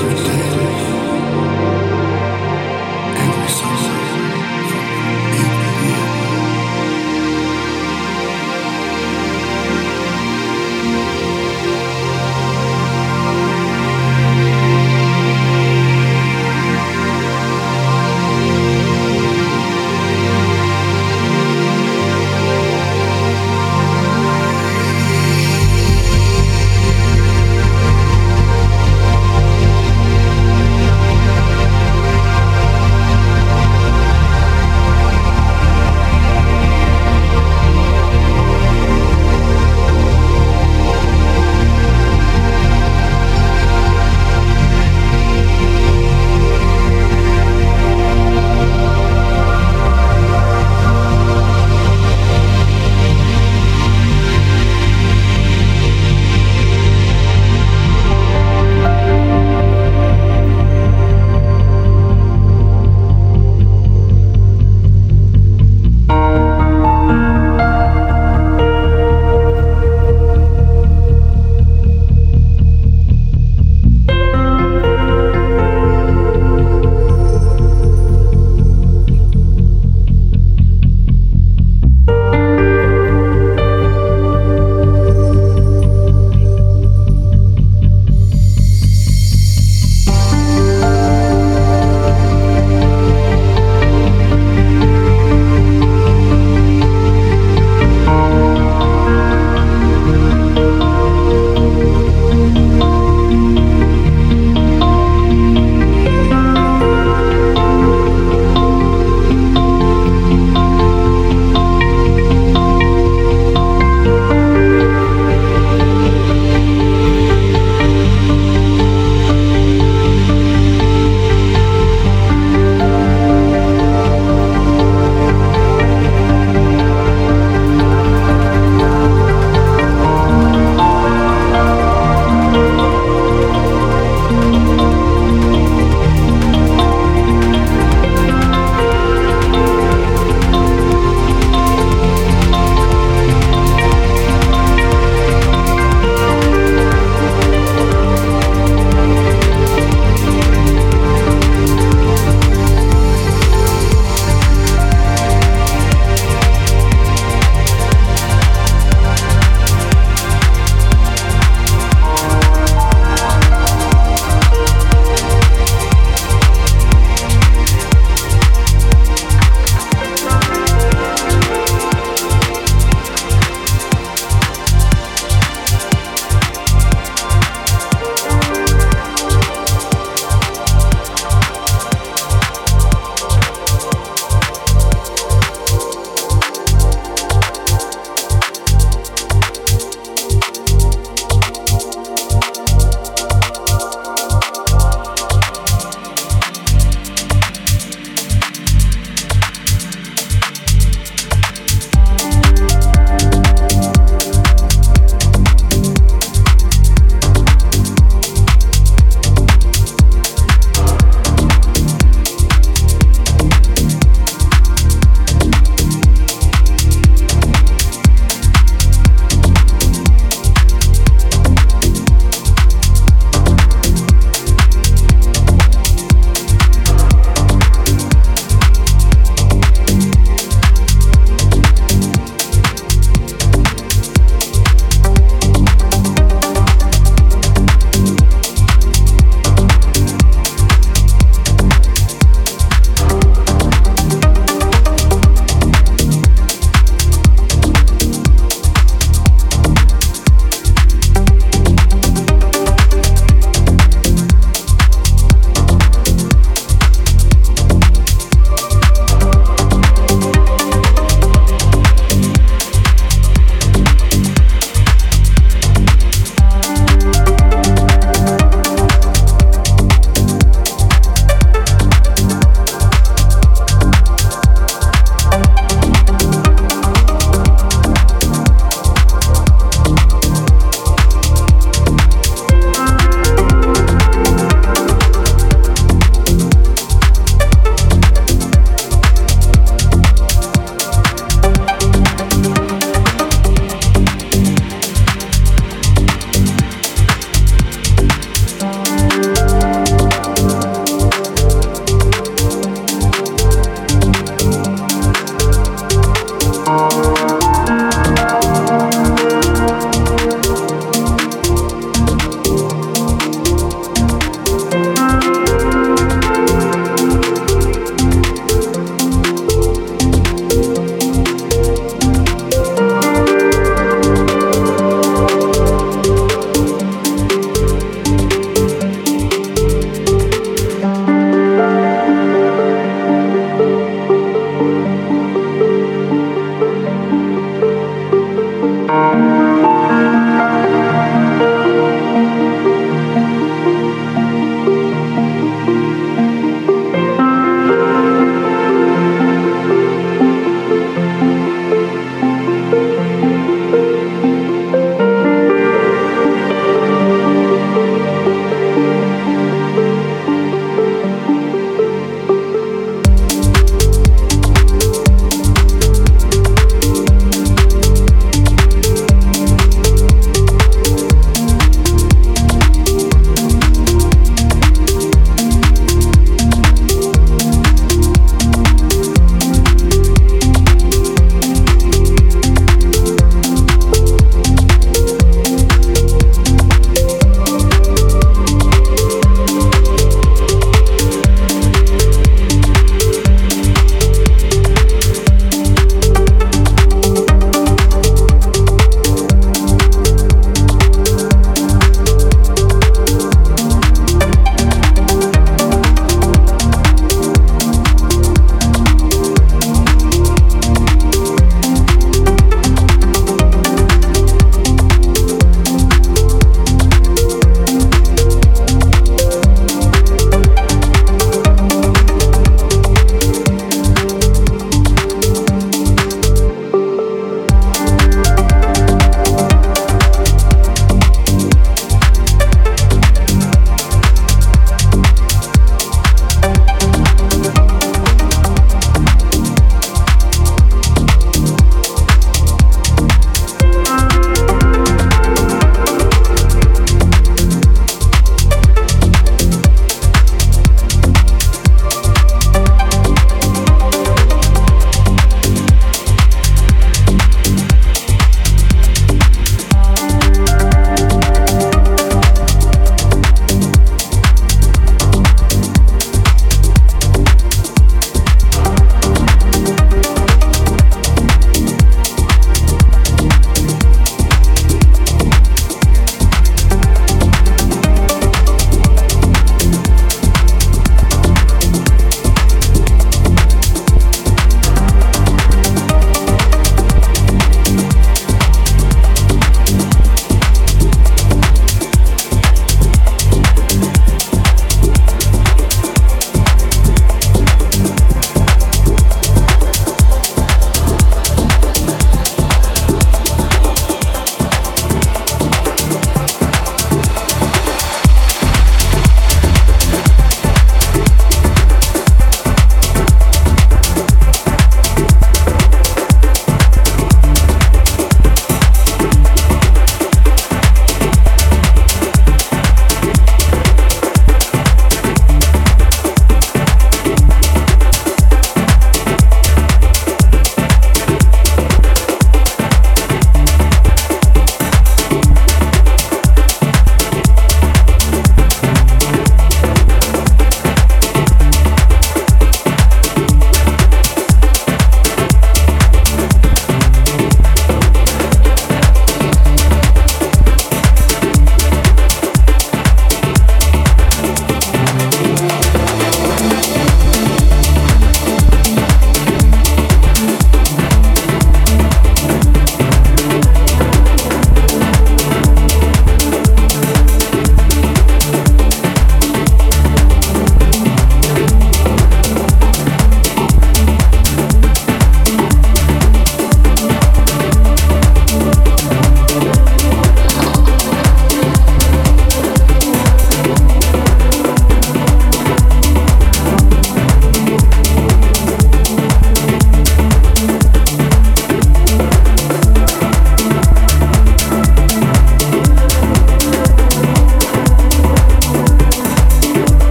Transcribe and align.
Jesus. 0.00 0.29